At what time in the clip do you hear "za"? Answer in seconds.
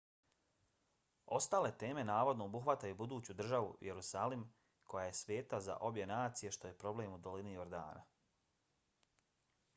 5.69-5.77